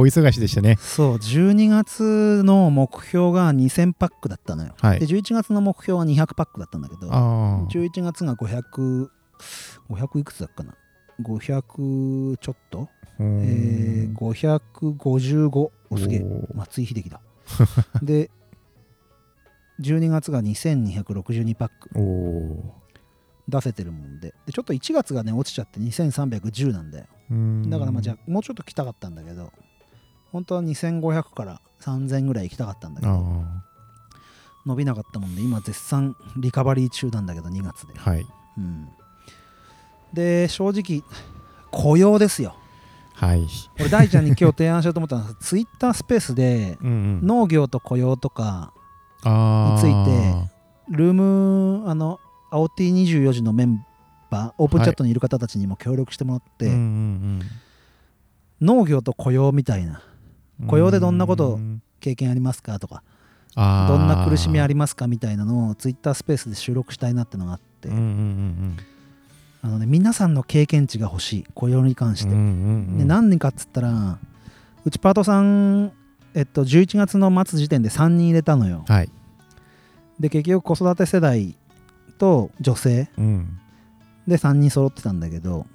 [0.00, 0.76] 大忙しでしたね。
[0.80, 5.00] そう12月の目標が2000パックだったのよ、はい。
[5.00, 7.20] で11月の目標は200パックだったんだけどああ
[7.70, 9.08] 11月が500、
[9.90, 10.74] 500いくつだっかな
[11.22, 12.88] ?500 ちょっと？
[13.20, 16.24] えー、555おすげえ。
[16.54, 17.20] 松井秀喜だ。
[18.02, 18.30] で
[19.80, 21.90] 12月が2262パック。
[23.48, 24.34] 出せてるもんで。
[24.46, 29.50] でちょっと1月がね落ちちゃって2310なんだよーだからまあじゃあもうちょっと来たかったんだけど
[30.32, 33.64] 本当は2500から3000ぐらい行きたかったんだけどあ
[34.66, 38.26] 伸びなかったもんで今絶賛リカバリー中なんだけど2月で、あはい。
[38.58, 38.88] うん、
[40.12, 41.02] で正直
[41.70, 42.54] 雇用ですよ。
[43.14, 43.46] はい。
[43.80, 48.72] 俺大ちゃんに今日提案しようと思ったのはツイッタースペースで農業と雇用とか
[49.24, 50.48] について
[50.90, 53.84] ルームあの青 T24 時のメン
[54.30, 57.40] バーオープンチャットにいる方たちにも協力してもらって、うんうん
[58.60, 60.02] 農業と雇用みたいな。
[60.60, 63.02] うん雇用でどんなことうん経験ありますかとか
[63.54, 63.62] ど
[63.96, 68.76] んな苦しみありますかみたいなのをツイッタースペースで収録したいなってのがあって、うんうんうん
[69.60, 72.46] あのね、皆さんの経験値が欲しい雇用に関して、うんうんう
[72.94, 74.18] んで何人かっつったら
[74.84, 75.92] うちパートさん、
[76.34, 78.84] えっと、11月の末時点で3人入れたのよ。
[78.88, 79.10] はい。
[80.20, 81.54] で結局子育て世代
[82.18, 83.58] と女性うん。
[84.26, 85.66] で3人揃ってたんだけど、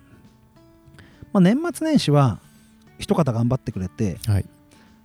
[1.32, 2.40] まあ、年末年始は
[3.00, 4.46] 一方頑張ってくれてはい。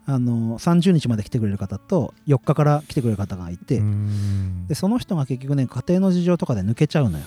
[0.07, 4.67] あの30日まで来てくれる方と4日から来てくれる方がいて、うん。
[4.67, 7.25] でその人が結局ね家庭の事情とかで抜けちゃうのよ。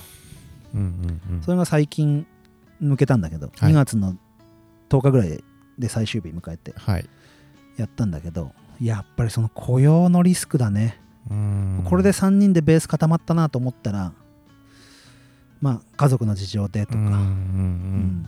[0.73, 1.43] うんうんうん。
[1.43, 2.25] それが最近
[2.81, 3.71] 抜けたんだけど、はい。
[3.71, 4.15] 2月の
[4.89, 5.43] 10日ぐらい
[5.77, 6.73] で最終日迎えて。
[6.75, 7.07] はい
[7.77, 11.81] やったんだけどやっぱりその雇用のリスクだね、うん。
[11.86, 14.13] これで3人でベース固まったなと思ったら
[15.62, 18.25] まあ家族の事情でとか、うんうんうん。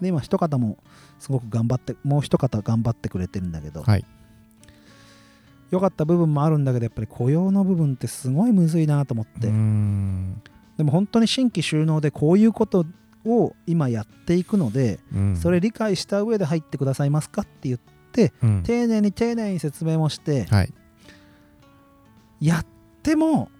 [0.00, 0.78] で今一方も
[1.18, 4.04] すごく頑張ってもう一方頑張ってくれてるんだけど、はい。
[5.70, 10.40] 良かった部分もあるんだけどやっぱり雇用の部分ってすごいむずいなと思って、うん。
[10.76, 12.86] でも本当に新規収納でこういうこと
[13.26, 15.36] を今やっていくので、うん。
[15.36, 17.97] それ理解した上で入ってくださいますかって言って
[18.42, 18.62] うん。
[18.62, 20.72] 丁寧に丁寧に説明もしてはい。
[22.40, 22.66] やっ
[23.02, 23.50] ても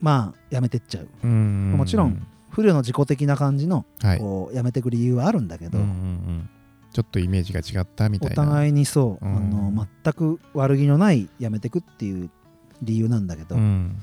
[0.00, 1.08] まあやめてっちゃう。
[1.24, 4.18] うんもちろん不慮の自己的な感じのはい。
[4.18, 6.50] こうやめてく理由はあるんだけど、うんうんうん。
[6.92, 8.42] ちょっとイメージが違ったみたいな。
[8.42, 9.36] お互いにそう、うん。
[9.36, 12.30] あの全く悪気のないやめてくっていう
[12.82, 14.02] 理由なんだけど、うん。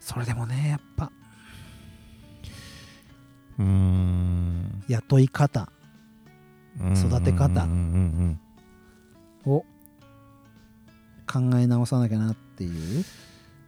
[0.00, 1.12] それでもねやっぱ
[3.58, 4.82] うん。
[4.88, 5.70] 雇い方
[6.94, 8.40] 育て方うんうんうん
[9.48, 9.64] を
[11.30, 13.04] 考え直さなきゃなっていう、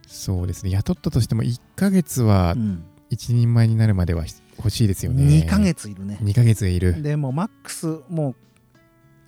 [0.07, 0.71] そうですね。
[0.71, 2.83] 雇ったとしても1ヶ月はうん。
[3.11, 4.23] 一人前になるまでは
[4.55, 5.23] 欲しいですよね。
[5.43, 6.17] 2ヶ月いるね。
[6.21, 7.03] 2ヶ月いる。
[7.03, 8.35] でもうマックスもう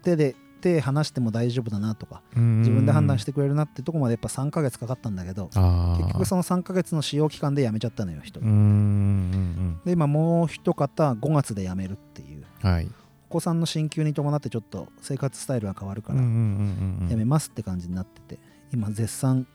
[0.04, 12.46] 手で手離しても大丈夫だなとか自自分で判断してくれるなってとこまでやっぱ3ヶ月かかったんだけどあ結局その3ヶ月の使用期間で辞めちゃったのよ人うんうんうんで今もう一方5月で辞めるっていう。
[12.64, 12.88] うんはい。
[12.88, 13.03] お
[13.34, 18.40] 子さんの進級に伴ってちょっと生活スタイルが変わるからうんうんうんうん辞めますって感じになってて
[18.72, 19.48] 今絶賛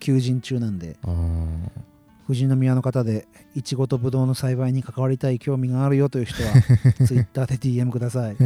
[0.00, 0.96] 求人中なんで
[2.26, 6.50] 富士宮の方でいちごとぶどうの栽培に関わりたい興味があるよという人は
[7.06, 8.36] ツイッターで DM ください。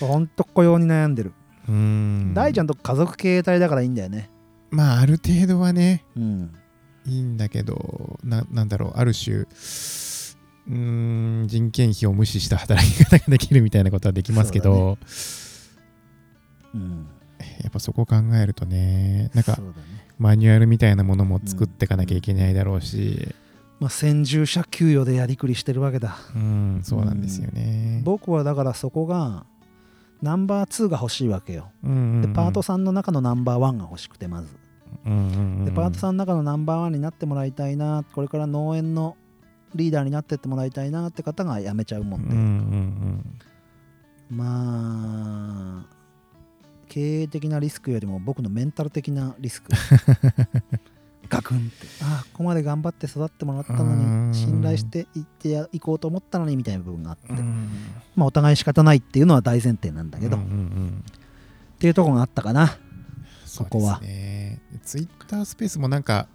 [0.00, 1.32] ほんと雇用に悩んでる。
[1.68, 2.32] うん。
[2.34, 4.30] 大ちゃんと家族経営体だからいいんだよね。
[4.70, 6.52] まあある程度はねうん。
[7.04, 9.46] いいんだけどななんだろうある種
[10.68, 14.98] うーん人件費を無視した働き方ができるみたいなことはできますけど、
[16.74, 17.08] うん
[17.62, 19.58] やっぱそこを考えるとねなんか
[20.18, 23.34] マニュアルみたいなものも作っていかなきゃいけないだろうし、
[23.78, 26.16] まあ先住者給与でやりくりしてるわけだ。
[26.34, 28.00] うん、そうなんですよね。
[28.04, 29.46] 僕はだからそこが
[30.20, 31.70] ナンバー2が欲しいわけよ。
[31.84, 32.22] うんうんうん。
[32.22, 34.48] でパートさんの中のナンバーワンが欲しくてまず。
[35.06, 35.64] うんうんうん。
[35.64, 38.04] でパートさんの中のナンバーワンになってもらいたいな。
[38.12, 39.16] これから農園の
[39.74, 44.38] リーダーになってってもらいたいなって方が辞めちゃうもうんんで、うん。
[44.38, 45.98] まあ
[46.88, 49.70] 経営的なリスクよりも僕のメンタル的なリスク。
[51.28, 51.86] ガクンって。
[52.02, 54.30] ああここまで頑張って育ってもらったのうん。
[54.30, 57.38] に信頼していってやいこうと思ったのにみたいな部分があって、うん。
[57.38, 57.68] うん
[58.16, 61.04] まあお互い仕方ないっていうのは大前提なんだけど、うんうんうん。
[61.74, 62.78] っていうところがあったかな。
[63.44, 64.60] そこはうですね。
[64.84, 66.28] ツイッタースペースもなんか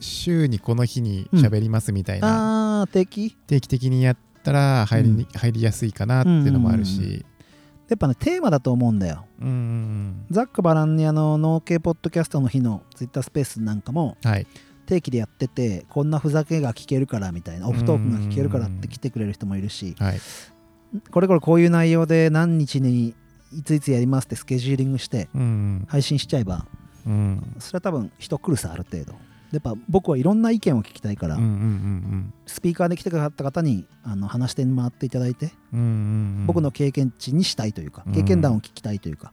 [0.00, 7.24] 週にこの日に喋りますみたいな、あー敵定期的にやったら入りに、入りやすいかなっていうのもあるうんうんし、
[7.88, 9.26] やっぱねテーマだと思うんだよ。
[9.40, 14.46] うんうんザックバランにあの農系ポッドキャストの日のツイッタースペースなんかもうんはい。
[14.86, 20.20] 定期でやっててこんなふざけが聞けるからみたいなオフトークが聞けるからって来てくれる人もいるしはい。
[21.10, 23.14] これこれこういう内容で何日に
[23.52, 26.64] いついつやりますってスケジューリングしてうん配信しちゃえば
[27.06, 29.14] うんそれは多分人来るさある程度
[29.52, 36.46] やっぱ僕はいろんな意見を聞きたいから、うんうんうんスピーカーで来てくださった方にあの話して回っていただいて、うんうんうんうん。
[36.46, 38.14] 僕の経験値にしたいというかうん。
[38.14, 39.32] 経験談を聞きたいというか、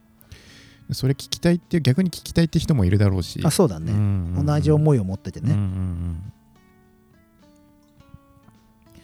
[0.91, 3.41] それ聞きたいっていう逆に聞きたいって人もいるだろうし。
[3.43, 3.93] あそうだね、
[4.41, 5.61] 同じい思いを持っててね、うんう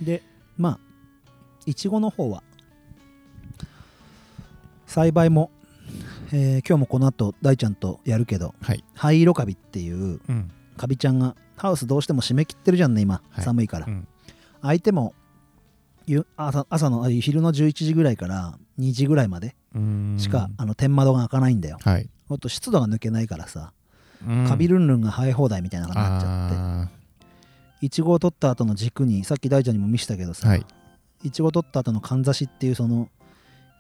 [0.04, 0.06] ん。
[0.06, 0.22] で
[0.58, 0.80] まあ
[1.66, 2.44] いちごの方は
[4.88, 5.52] 栽培も、
[6.32, 8.84] えー今日もこの後大ちゃんとやるけどはい。
[8.94, 13.46] 灰色カビっていううんカビちゃんがハウスどうしても締め切ってるじゃんね今、はい。
[13.46, 14.08] 寒いから、うん。
[14.64, 15.14] 相手も
[16.08, 20.18] ゆ朝朝のあ昼の11時ぐらいから2時ぐらいまでうん。
[20.18, 21.78] しか、あの天窓が開かないんだよ。
[21.84, 22.10] はい。
[22.30, 23.74] もっと湿度が抜けないからさ、
[24.28, 24.48] うん。
[24.48, 26.56] カビルンルンが生え放題みたいな感じになっちゃって。
[26.58, 26.90] あ
[27.82, 30.66] いちごを取った後の軸にさっき大ちゃんにも見せたけどさ、はい。
[31.22, 33.08] いちご取った後のかんざしっていうその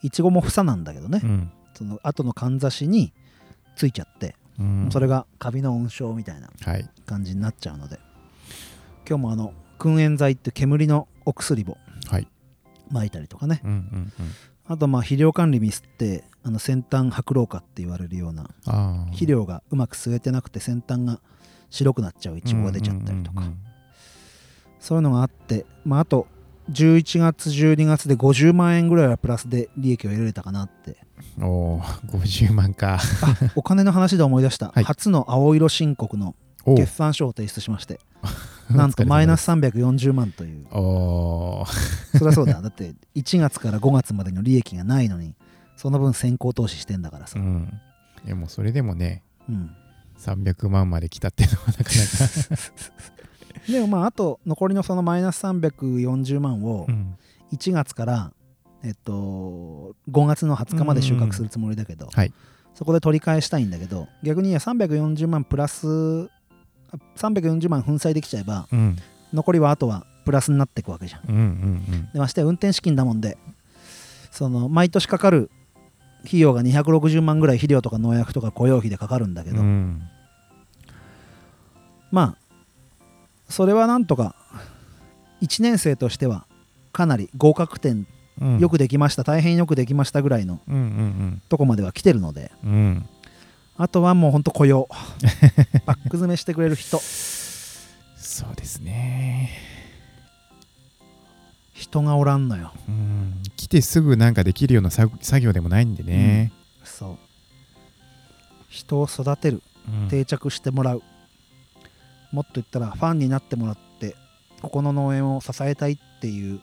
[0.03, 1.51] いちごも房なんだけどね、ーうん。
[1.73, 3.11] その後のかんざしに
[3.75, 4.89] ついちゃって、うん。
[4.91, 6.89] それがカビの温床みたいなはい。
[7.05, 7.99] 感じになっちゃうので。
[9.07, 11.77] 今日もあの燻煙剤って煙のお薬を
[12.09, 12.27] はい。
[12.91, 13.61] 撒いたりとかね。
[13.63, 13.77] うんうんう
[14.23, 14.31] ん。
[14.67, 18.49] あとまあ肥料管理ミスってあの先端白老化って言われるような
[19.07, 21.19] 肥料がうまく吸えてなくて先端が
[21.69, 23.57] 白くなっちゃういちごが出ちゃったりとか、うんうん
[24.79, 26.25] そういうのがあって、まあ、あと
[26.71, 30.95] 11月12月で50万円ぐらいはプラスで利益を得られたかなってうん
[31.39, 32.99] おお50万か。
[33.21, 34.83] あお金の話で思い出した、はい。
[34.83, 37.99] 初の青色申告のお決算書を提出しまして。
[38.69, 40.65] なんとマイナス340万という。
[40.71, 41.67] おー。
[42.17, 42.61] そりゃそうだ。
[42.61, 45.35] だって1月から5月までの利益がないのに
[45.75, 47.71] その分先行投資してんだからさ、うん。
[48.25, 49.71] いやもうそれでもねうん、
[50.19, 51.91] 300万まで来たっていうのはなかなか。
[53.67, 57.15] でもまああと残りのそのマイナス340万をうん。
[57.51, 58.33] 1月から、
[58.83, 62.33] えっと、5月の20日まで収穫するつもりだけど、はい。
[62.73, 66.29] そこで取り返したいんだけど逆にいや340万プラス
[66.89, 68.95] あ340万粉砕できちゃえばうん。
[69.33, 71.21] 残りはあとはプラスになっていくわけじゃん。
[71.29, 73.37] うんうんでましてや運転資金だもんで
[74.31, 75.51] その毎年かかる
[76.25, 79.65] 費用が260万ぐらい肥料とか農薬とか雇用費でかかるんだけど、うん。
[79.65, 80.01] うん
[82.11, 82.37] まあ
[83.49, 84.35] それはなんとか
[85.41, 86.45] 1年生としては
[86.93, 88.05] かなり合格点
[88.41, 88.59] うん。
[88.59, 90.59] よくできました、大変よくできましたぐらいの
[91.47, 92.51] とこまでは来てるので。
[93.77, 94.89] あとはもうほんと雇用。
[95.85, 96.99] バック詰めしてくれる人。
[98.17, 99.51] そうですね。
[101.73, 102.73] 人がおらんのよ。
[102.87, 103.41] うん。
[103.55, 106.51] 来てすぐなんかできるような作作業でもないんでね、
[106.83, 107.17] そう。
[108.69, 109.61] 人を育てる。
[109.87, 110.07] うん。
[110.09, 111.03] 定着してもらう。
[112.31, 114.15] もっと言ったらファンになってもらって
[114.61, 116.61] ここの農園を支えたいっていううん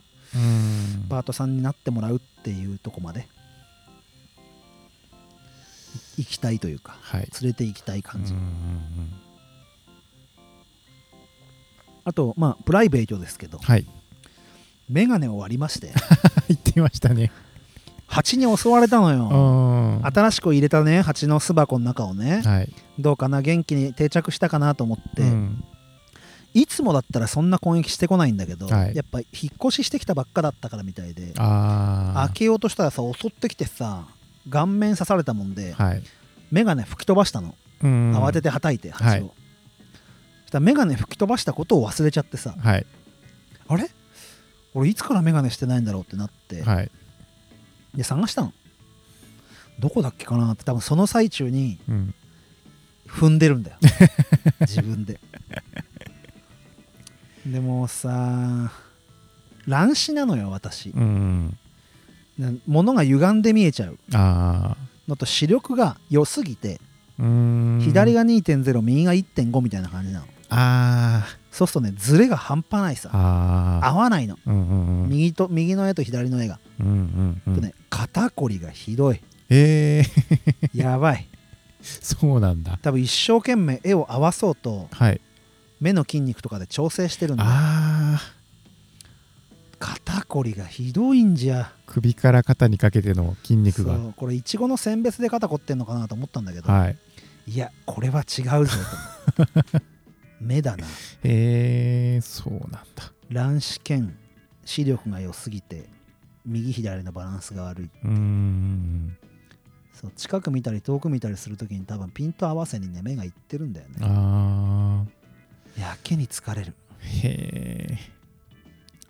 [1.09, 3.27] パートさんになってもらうっていうとこまで。
[6.17, 7.29] い行きたいというかはい。
[7.41, 9.13] 連れて行きたい感じ、うんうん
[12.05, 13.87] あとまあプライベートですけどはい。
[14.89, 15.93] メガネを割りまして。
[16.49, 17.31] 言ってましたね。
[18.07, 19.29] 蜂に襲われたのよ。
[19.29, 20.07] うん。
[20.07, 22.41] 新しく入れたね蜂の巣箱の中をね。
[22.43, 22.73] はい。
[22.99, 25.65] どうかな元気に定着したかなと思って、うん
[26.55, 28.97] いつもだったらそんな攻撃してこないんだけど、はい。
[28.97, 34.07] やっぱ引っ越ししてきたばっかだったからみたいであ開けようとしたらさ襲ってきてさ
[34.49, 36.03] 顔面刺されたもんで、あはい。
[36.51, 38.17] メガネ吹き飛ばしたの、うん。
[38.17, 39.21] 慌ててはたいて蜂を、はい。
[39.21, 39.27] そ
[40.49, 42.87] したらメガネ吹き飛ばしたことを忘れちゃってさはい。
[43.69, 43.91] あれ？
[44.75, 46.91] 俺いつからメガネしてないんだろうってなって、はい。
[47.95, 48.53] で探したの。
[49.79, 52.15] どこだっけかなって多分その最中にうん。
[53.07, 53.77] 踏んでるんだよ。
[54.61, 55.19] 自分で
[57.53, 58.73] でもさ
[59.67, 60.91] 乱視なのよ私。
[60.91, 61.57] うん
[62.39, 63.99] な物が歪んで見えちゃう。
[64.15, 64.77] ああ
[65.09, 66.81] のと視力が良すぎて
[67.19, 67.81] うん。
[67.83, 70.27] 左が2.0右が1.5みたいな感じなの。
[70.51, 73.11] あそうするとねズレが半端ないーさ。
[73.13, 74.37] あ合わないの。
[74.37, 75.09] ーうんうんうん。
[75.11, 77.55] 右と右の絵と左の絵が、うんうんうん。
[77.57, 79.21] とね肩こりがひどい。
[79.51, 80.83] えー。
[80.83, 81.27] やばい。
[81.83, 82.79] そうなんだ。
[82.83, 85.21] 多分一生懸命絵を合わそうとはい
[85.81, 87.45] 目の筋肉とかで調整してるんだ。
[89.79, 91.73] 肩こりがひどいんじゃ。
[91.87, 93.97] 首から肩にかけての筋肉が。
[94.17, 96.99] これいちごの選別で肩こってんのかなと思ったんだけど、はい。
[97.47, 98.73] い、やこれは違うぞ
[99.37, 99.81] と。
[100.41, 100.85] 目だな。
[101.23, 103.13] えー、そうなんだ。
[103.31, 104.17] 乱視兼
[104.65, 105.89] 視力が良すぎて
[106.45, 109.17] 右左のバランスが悪いうーん
[109.93, 113.97] そう近く見たり遠く見たりするときに多分ピント合わせにね目がいってるんだよね。
[114.03, 115.05] あ
[115.79, 116.75] やけに疲れる。
[117.03, 117.99] ーへ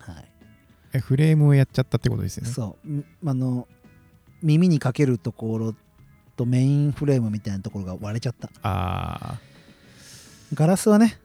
[0.06, 0.24] ーはい。
[0.94, 2.50] えフレームをやっちゃったってことですよね。
[2.50, 2.88] そう。
[2.88, 3.68] みあの
[4.42, 5.74] 耳にかけるところ
[6.36, 8.50] とメインフレームみたいなところが割れちゃった。
[8.62, 9.38] あ
[10.54, 11.18] ガラスはね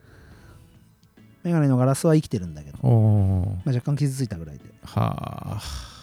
[1.44, 4.64] メガネのガラスは生きてるんだけど、おおまあ、若干傷ついたぐらいで。
[4.82, 5.93] はあ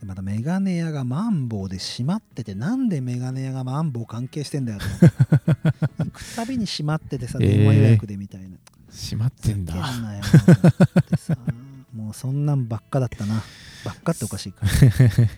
[0.00, 4.84] でまたメガネ屋がマンボウで閉まっててなんでメガネ屋がマンボウ関係してんだよと。
[6.04, 7.48] 行くたびに閉まっててさえー。
[7.58, 8.56] 電話予約でみたいな、
[8.90, 9.74] 閉まってんだ。
[9.74, 11.36] んなよと思ってさ。
[11.92, 13.42] もうそんなんばっかだったな。
[13.84, 14.66] ばっかっておかしいか。
[14.66, 14.72] ら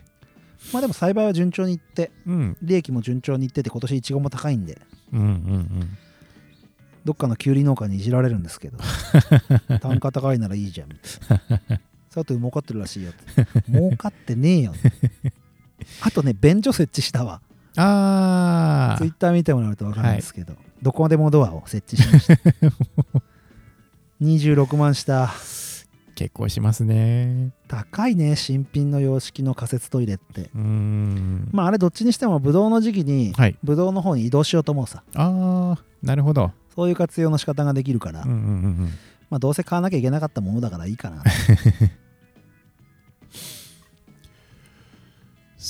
[0.75, 2.57] まあでも栽培は順調にいってうん。
[2.61, 4.79] 利益も順調にいってて今年イチゴも高いんで。
[5.13, 5.99] うんうんうん。
[7.07, 8.79] どっかのキュウリ農家にいじられるんですけど。
[9.81, 10.89] 単価高いならいいじゃん。
[10.91, 13.13] みたいなさて儲かってるらしいよ
[13.71, 14.75] 儲かってねえよ
[16.03, 17.41] あとね便所設置したわ。
[17.77, 22.35] あツイッター見てもらうと分かるんですけど、どこまでもドアを設置しました。
[24.21, 25.31] 26万した
[26.15, 27.53] 結構しますね。
[27.69, 30.51] 高いね新品の洋式の仮設トイレって。
[30.55, 31.49] うーん。
[31.53, 33.57] まああれどっちにしてもブドウの時期にはい。
[33.63, 35.03] ブドウの方に移動しようと思うさ。
[35.15, 36.53] ああなるほど。
[36.75, 38.91] そういう活用の仕方ができるから、うんうんうんうん。
[39.31, 41.23] まあどうせ買わなきゃいけなかったものだからいいかな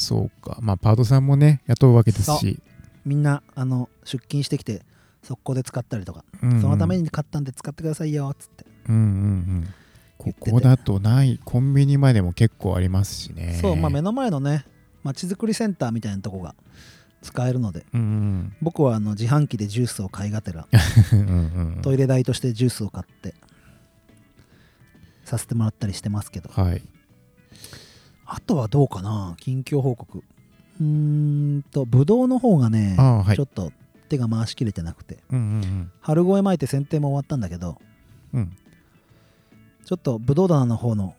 [0.00, 0.56] そうか。
[0.60, 2.58] まあパートさんもね雇うわけですし。
[3.04, 4.82] みんなあの出勤してきて
[5.22, 6.62] 速攻で使ったりとか、うんうん。
[6.62, 9.74] そのために買ったんで使ってくださいよっつって、うんうんうん。
[10.16, 11.38] ここだとない。
[11.44, 13.58] コンビニまでも結構ありますしね。
[13.60, 14.64] そうまあ目の前のね
[15.02, 16.54] まちづくりセンターみたいなとこが
[17.20, 17.84] 使えるので。
[17.92, 18.56] うん。
[18.62, 20.66] 僕はあの自販機でジュースを買いがてら
[21.12, 21.26] うんうん
[21.76, 21.82] うん。
[21.82, 23.34] トイレ代としてジュースを買って
[25.26, 26.48] させてもらったりしてますけど。
[26.50, 26.82] はい
[28.33, 29.35] あとはどうかな？
[29.40, 30.19] 近況報告。
[30.19, 30.87] うー
[31.59, 33.35] んとブドウの方がね、はい。
[33.35, 33.73] ちょっと
[34.09, 35.19] 手が回しきれてなくて。
[35.33, 37.81] うんうん春越え巻いて剪定も終わったんだけど
[38.33, 38.40] うん。
[38.40, 38.57] うん
[39.85, 41.16] ちょっとブドウ棚の方の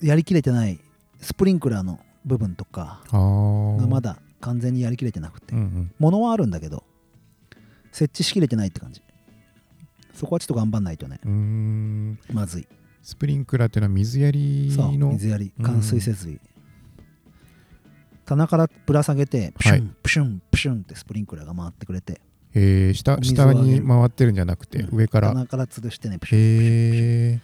[0.00, 0.78] やりきれてない
[1.20, 3.18] スプリンクラーの部分とかが
[3.88, 5.54] まだ完全にやりきれてなくて。
[5.54, 5.92] うんうん。
[5.98, 6.84] 物はあるんだけど
[7.90, 9.02] 設置しきれてないって感じ。
[10.14, 11.18] そこはちょっと頑張んないとね。
[12.32, 12.68] まずい
[13.06, 15.52] スプリンクラーっていうのは水やりの水やり。
[15.56, 16.40] うん灌水設備、
[18.24, 19.90] 棚からぶら下げてプシュン、はい。
[20.02, 22.20] プシュンプシュンってスプリンクラーが回ってくれて。
[22.52, 24.98] えー、下下に回ってるんじゃなくて、うん。
[24.98, 25.28] 上から。
[25.28, 27.40] 棚から吊るしてねプシュンへえ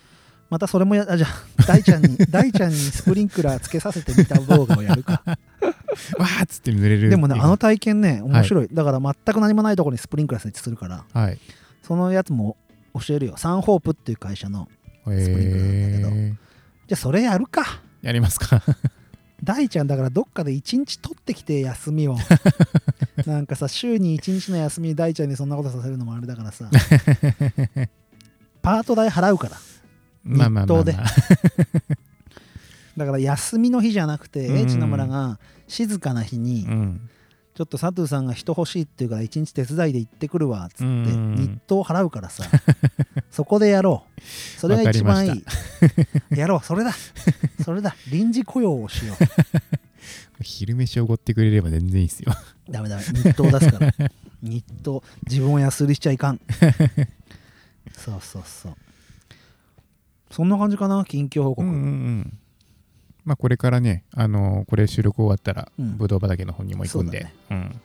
[0.51, 5.22] またそれもやあじゃあ大ちゃんに 大ちゃんにスプリンクラーつけさせてみた動画をやるか。
[6.18, 11.38] わーっつって濡れるでもねあの体験ね面白い、だから全く何もないところにスプリンクラー設置するからはい。
[11.85, 12.57] そのやつも
[12.94, 13.35] 教えるよ。
[13.37, 14.68] サンホープっていう会社の
[15.04, 16.08] プリンクなんだけど。
[16.08, 16.34] へえ
[16.88, 17.80] じゃあそれやるか。
[18.02, 18.62] やりますか。
[19.42, 22.16] 大ちゃんだからどっかで一日取ってきて休みを。
[23.26, 26.70] なんかさ週に一日の休み大ちゃんにそんなことさせるのもあれだからさ。
[28.62, 29.56] パート代払うから。
[30.24, 31.04] まあまあまあ、ま日あ、
[32.96, 34.58] だから休みの日じゃなくてうん。
[34.58, 37.10] 英知の村が静かな日にうん
[37.54, 42.44] ちょっと佐藤さんが人欲しいって言うから一日手伝いで行ってくるわっつってうん日当払うからさ。
[43.30, 44.20] そこでやろう。
[44.58, 45.42] それが一番いわい
[46.38, 46.60] やろう。
[46.64, 46.94] それだ。
[47.62, 47.94] それだ。
[48.10, 49.16] 臨時雇用をしよ
[50.40, 52.32] 昼飯おごってくれれば全然いいですよ。
[52.68, 53.02] うダメダメ。
[53.02, 53.94] 日当出すから。
[54.42, 55.02] 日当。
[55.28, 56.40] 自分を安売りしちゃいかん。
[57.92, 58.76] そうそうそう。
[60.30, 61.86] そんな感じかな近況報告、うんうんう
[62.20, 62.38] ん
[63.24, 65.96] まあこれからねあのこれ収録終わったらうん。
[65.96, 67.22] ぶどう畑の方にも行くんで。
[67.48, 67.80] そううん。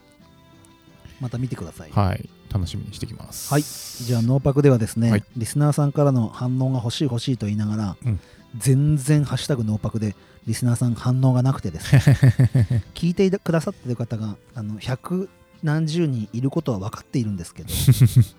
[1.20, 1.90] また見てください。
[1.90, 2.28] はい。
[2.52, 3.52] 楽しみにしてきます。
[3.52, 3.62] はい。
[3.62, 5.24] じゃあノーパクではですね、はい。
[5.36, 8.20] リスナーさんからの反応が欲しい欲しいと言いながら、うん。
[8.56, 10.14] 全然ハッシュタグノーパクで
[10.46, 12.84] リスナーさん反応がなくてですね。
[12.94, 15.28] 聞いてくださってる方があの百
[15.62, 17.68] 何十人いることは分かっているんですけど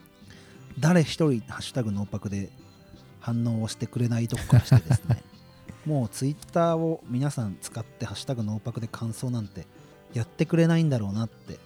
[0.80, 2.50] 誰一人ハッシュタグノーパクで
[3.20, 5.22] 反応をしてくれないとこからしてですね
[5.86, 9.66] もうツイッターを皆さん使ってハッシュタグノーパクで感想なんて
[10.14, 11.60] やってくれないんだろうなって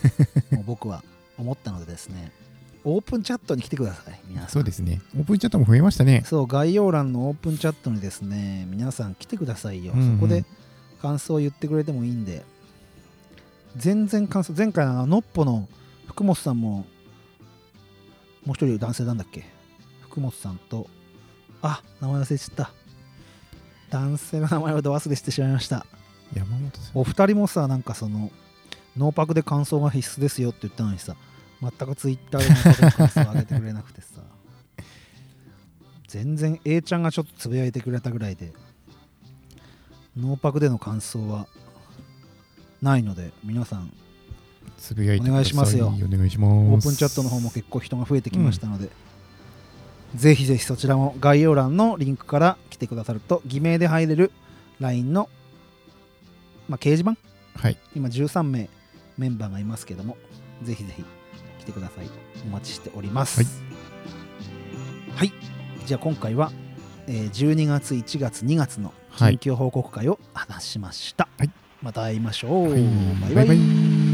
[0.54, 1.02] もう僕は
[1.38, 2.32] 思ったのでですね。
[2.84, 4.50] オープンチャットに来てください皆さん。
[4.50, 5.02] そうですね。
[5.16, 6.22] オープンチャットも増えましたね。
[6.24, 10.14] そう概要欄のオープンチャットにですね皆さん来てくださいよ、うんうん。
[10.16, 10.44] そこで
[11.02, 12.44] 感想を言ってくれてもいいんで。
[13.76, 15.68] 全然感想前回のあののっぽの
[16.06, 16.86] 福本さんも
[18.44, 19.44] もう一人男性なんだっけ？
[20.02, 20.88] 福本さんと
[21.60, 22.70] あ名前忘れちゃった
[23.96, 25.86] 男性の名前をど忘れしてしまいました。
[26.34, 28.30] 山本さんお二人もさなんかその
[28.96, 31.16] ノーパクで感想が必須ですよって言ったのにさ
[31.62, 34.06] 全くツイッターでノーパクで感想を上げてくれなくてさ
[36.08, 38.52] 全然 A ちゃんがちょっとつぶやいてくれたぐらいで
[40.16, 41.46] ノーパクでの感想は
[42.82, 43.92] ないので皆さん
[44.76, 45.86] つぶやいてくださお願いしますよ。
[45.86, 46.52] お願いします。
[46.52, 48.90] オープンチャットの方も結構人が増えてきましたので、
[50.16, 54.32] ぜひぜひそちらも概要欄のリンクから来てくださると偽名で入れる
[54.80, 55.28] LINE の、
[56.68, 57.16] まあ、掲示板？
[57.54, 57.78] はい。
[57.94, 58.68] 今13名
[59.18, 60.16] メンバーがいますけども
[60.62, 61.04] ぜひぜひ
[61.60, 62.10] 来てください。
[62.44, 63.48] お待ちしております、はい。
[65.14, 65.32] はい。
[65.86, 66.50] じゃあ今回は、
[67.06, 69.34] えー12月1月2月のはい。
[69.34, 71.50] 緊急報告会を話しました、はい。
[71.82, 72.82] また会いましょう、はい。
[73.22, 73.46] バイバイ。
[73.46, 73.62] バイバ
[74.02, 74.05] イ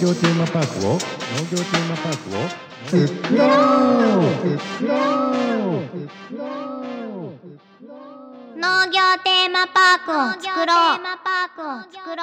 [0.00, 0.98] 業テーマパークを農
[1.52, 2.48] 業テーマパークを
[2.86, 3.08] 作ろう。
[3.18, 3.36] 作
[4.88, 4.98] ろう
[8.58, 10.96] 農業テーマパークを作ろう。
[11.92, 12.22] 作ろ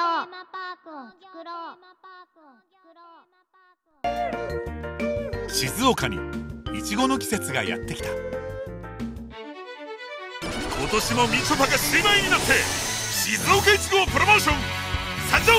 [5.46, 6.18] う静岡に
[6.76, 8.08] いちごの季節がやってきた。
[8.08, 8.18] 今
[10.90, 14.56] 年もみちょぱが姉妹になって静岡いちごをプロモーション。
[15.30, 15.52] 参上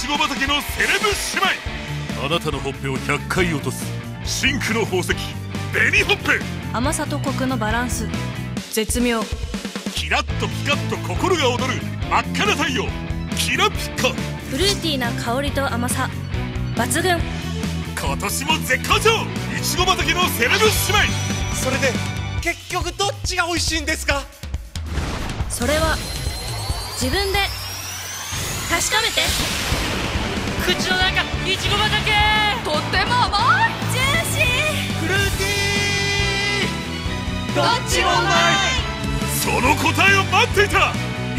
[0.00, 3.84] ちご畑のセレブ姉妹あなたのほっぺを100回落とす。
[4.24, 5.12] 真紅の宝石。
[5.72, 6.40] 紅ほっぺ。
[6.72, 8.06] 甘さとコクのバランス。
[8.72, 9.22] 絶妙。
[9.96, 11.80] キラッとピカッと心が躍る。
[12.08, 12.84] 真っ赤な太陽。
[13.36, 14.10] キラピカ。
[14.10, 16.08] フルーティーな香りと甘さ。
[16.76, 17.18] 抜群。
[18.00, 19.10] 今年も絶好調。
[19.58, 20.70] いちご畑のセレブ姉妹。
[21.56, 21.92] それで
[22.40, 24.22] 結局どっちが美味しいんですか？
[25.50, 25.96] それは
[27.00, 27.40] 自分で
[28.70, 29.22] 確かめて
[30.68, 32.12] 口の中いちご畑。
[32.62, 34.44] とっても甘いジューシ
[35.00, 37.56] フルーティー。
[37.56, 38.76] どっちもうまい。
[39.32, 40.92] その答えを待っていた。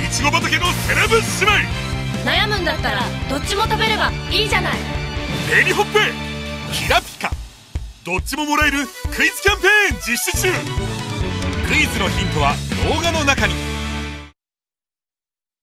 [0.04, 1.54] いちご畑のセレブ姉妹。
[2.24, 4.74] ー悩むんだったらどっちも食べればいいじゃない。
[5.52, 6.12] 紅ほっぺ。
[6.74, 7.32] キラピカ。
[8.04, 10.52] どっちももらえるクイズキャンペーン実施中。
[11.68, 12.56] クイズのヒントは
[12.90, 13.54] 動画の中に